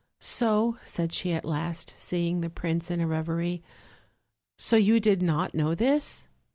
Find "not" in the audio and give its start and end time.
5.21-5.53